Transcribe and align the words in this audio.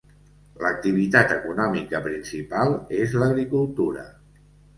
L'activitat 0.61 1.33
econòmica 1.35 2.01
principal 2.07 2.73
és 3.05 3.15
l'agricultura. 3.21 4.09